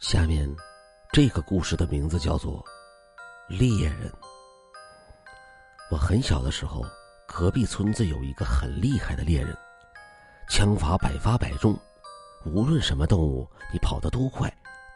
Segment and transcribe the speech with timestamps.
[0.00, 0.48] 下面，
[1.12, 2.64] 这个故事的名字叫做
[3.58, 4.08] 《猎人》。
[5.90, 6.84] 我很小的时候，
[7.26, 9.52] 隔壁村子有一个很厉害的猎人，
[10.48, 11.76] 枪法百发百中，
[12.46, 14.48] 无论什么动物，你跑得多快，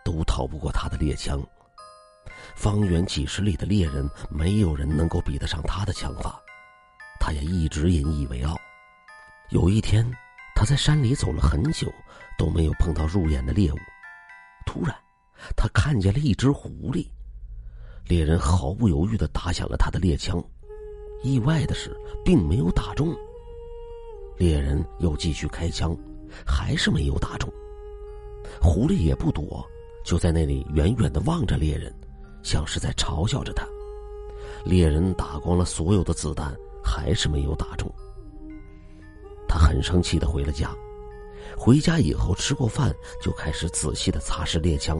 [0.04, 1.44] 都逃不过他的猎枪。
[2.54, 6.40] 方圆几十里的猎人，没有人能够比得上他的枪法。
[7.18, 8.56] 他也一直引以为傲。
[9.48, 10.08] 有一天，
[10.54, 11.92] 他在山里走了很久，
[12.38, 13.76] 都没有碰到入眼的猎物。
[14.72, 14.96] 突然，
[15.54, 17.06] 他看见了一只狐狸。
[18.06, 20.42] 猎人毫不犹豫的打响了他的猎枪，
[21.22, 23.14] 意外的是，并没有打中。
[24.38, 25.94] 猎人又继续开枪，
[26.46, 27.52] 还是没有打中。
[28.62, 29.62] 狐狸也不躲，
[30.06, 31.94] 就在那里远远的望着猎人，
[32.42, 33.66] 像是在嘲笑着他。
[34.64, 37.92] 猎人打光了所有的子弹，还是没有打中。
[39.46, 40.74] 他很生气的回了家。
[41.56, 44.98] 回家以后吃过饭，就开始仔细的擦拭猎枪，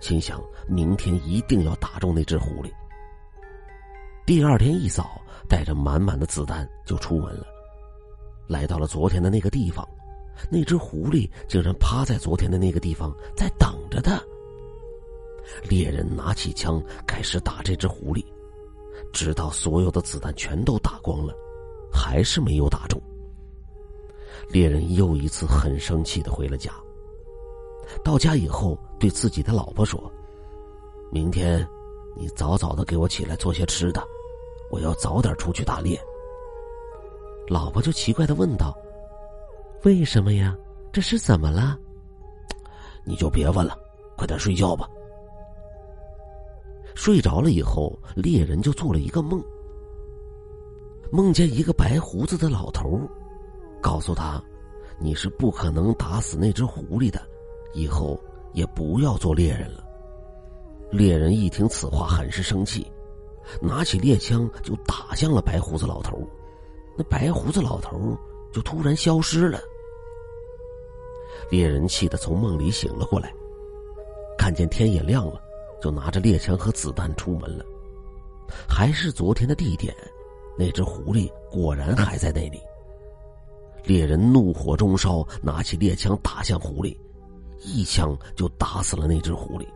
[0.00, 2.70] 心想明天一定要打中那只狐狸。
[4.24, 7.46] 第二天一早，带着满满的子弹就出门了，
[8.46, 9.86] 来到了昨天的那个地方，
[10.50, 14.22] 那只狐狸竟然趴在昨天的那个地方在等着他。
[15.68, 18.24] 猎人拿起枪开始打这只狐狸，
[19.12, 21.34] 直到所有的子弹全都打光了，
[21.92, 23.02] 还是没有打中。
[24.48, 26.70] 猎人又一次很生气的回了家。
[28.04, 30.10] 到家以后，对自己的老婆说
[31.10, 31.66] ：“明天，
[32.16, 34.02] 你早早的给我起来做些吃的，
[34.70, 36.00] 我要早点出去打猎。”
[37.48, 38.74] 老婆就奇怪的问道
[39.84, 40.56] ：“为什么呀？
[40.92, 41.78] 这是怎么了？”
[43.04, 43.76] 你就别问了，
[44.16, 44.88] 快点睡觉吧。
[46.94, 49.42] 睡着了以后，猎人就做了一个梦，
[51.10, 53.00] 梦见一个白胡子的老头。
[53.82, 54.42] 告诉他，
[54.98, 57.20] 你是不可能打死那只狐狸的，
[57.74, 58.18] 以后
[58.52, 59.84] 也不要做猎人了。
[60.90, 62.90] 猎人一听此话，很是生气，
[63.60, 66.22] 拿起猎枪就打向了白胡子老头。
[66.96, 68.16] 那白胡子老头
[68.52, 69.58] 就突然消失了。
[71.50, 73.34] 猎人气得从梦里醒了过来，
[74.38, 75.42] 看见天也亮了，
[75.80, 77.64] 就拿着猎枪和子弹出门了。
[78.68, 79.94] 还是昨天的地点，
[80.56, 82.60] 那只狐狸果然还在那里。
[83.92, 86.96] 猎人怒火中烧，拿起猎枪打向狐狸，
[87.60, 89.66] 一枪就打死了那只狐狸。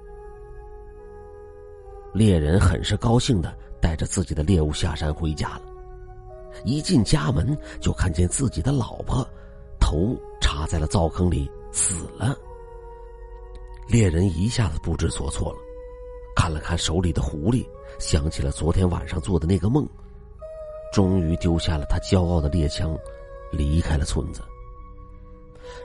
[2.14, 5.62] 猎人很是高兴的带着自己的猎物下山回家了。
[6.64, 9.22] 一进家门，就看见自己的老婆
[9.78, 12.34] 头插在了灶坑里死了。
[13.86, 15.58] 猎人一下子不知所措了，
[16.34, 17.68] 看了看手里的狐狸，
[17.98, 19.86] 想起了昨天晚上做的那个梦，
[20.90, 22.98] 终于丢下了他骄傲的猎枪。
[23.52, 24.42] 离开了村子，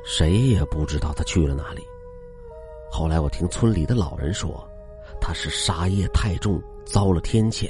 [0.05, 1.81] 谁也不知道他去了哪里。
[2.91, 4.67] 后来我听村里的老人说，
[5.19, 7.69] 他是杀业太重，遭了天谴；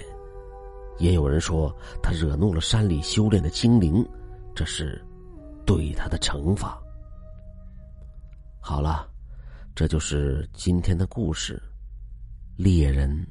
[0.97, 4.07] 也有人说他惹怒了山里修炼的精灵，
[4.56, 5.03] 这是
[5.66, 6.81] 对他的惩罚。
[8.59, 9.08] 好了，
[9.75, 11.62] 这就是今天的故事，
[12.56, 13.28] 猎人。